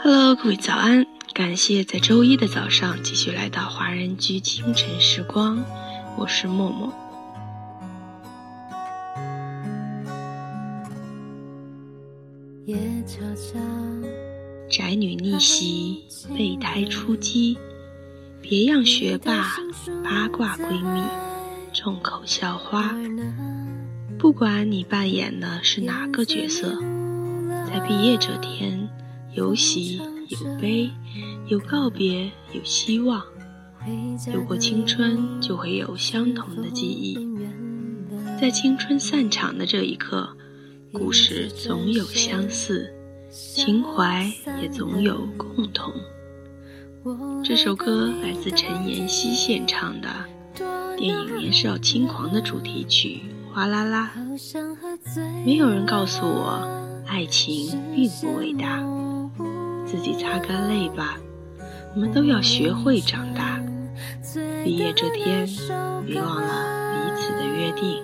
[0.00, 1.04] Hello，各位早安！
[1.34, 5.64] 感谢在周一的早上继续来到华人居清晨时光，
[6.16, 6.92] 我是默默。
[14.70, 17.58] 宅女逆袭，备胎出击，
[18.40, 19.56] 别样学霸，
[20.04, 21.02] 八卦闺蜜，
[21.72, 22.94] 众口校花。
[24.16, 26.80] 不管你扮演的是哪个角色，
[27.66, 28.88] 在毕业这天。
[29.38, 30.90] 有喜有悲，
[31.46, 33.22] 有告别有希望。
[34.34, 37.16] 有过青春，就会有相同的记忆。
[38.40, 40.36] 在青春散场的这一刻，
[40.92, 42.92] 故事总有相似，
[43.30, 44.28] 情怀
[44.60, 45.92] 也总有共同。
[47.44, 50.08] 这首歌来自陈妍希献唱的
[50.96, 53.20] 电影《年少轻狂》的主题曲
[53.54, 54.10] 《哗啦啦》。
[55.46, 56.60] 没有人告诉我，
[57.06, 58.82] 爱情并不伟大。
[59.90, 61.16] 自己擦干泪吧，
[61.94, 63.58] 我们都要学会长大。
[64.62, 65.48] 毕业这天，
[66.06, 68.02] 别忘了彼此的约定。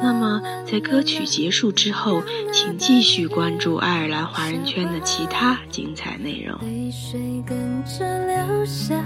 [0.00, 2.22] 那么，在歌曲结束之后，
[2.52, 6.56] 请继续关注爱尔兰华人圈的其他精彩内容。
[6.60, 8.96] 泪水跟着流下，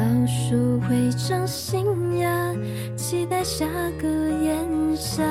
[0.00, 1.84] 老树会长新
[2.20, 2.54] 芽，
[2.96, 3.66] 期待下
[4.00, 5.22] 个炎夏。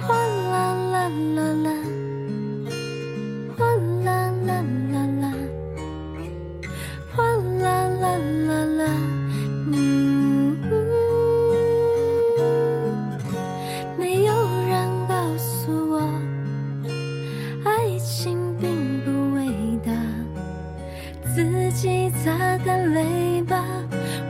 [0.00, 1.72] 哗啦啦啦啦，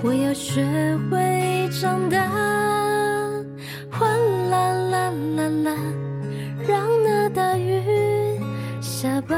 [0.03, 0.65] 我要学
[1.11, 2.27] 会长大，
[3.91, 4.06] 哗
[4.50, 5.77] 啦啦啦啦，
[6.66, 8.41] 让那大雨
[8.81, 9.37] 下吧，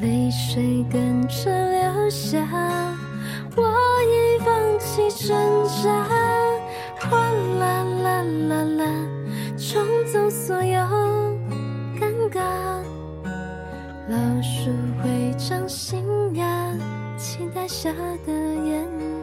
[0.00, 2.40] 泪水跟着流下，
[3.54, 3.64] 我
[4.02, 5.36] 已放弃挣
[5.82, 6.05] 扎，
[14.08, 14.70] 老树
[15.02, 16.04] 会长新
[16.36, 16.72] 芽。
[17.16, 17.90] 期待下
[18.26, 19.15] 的眼。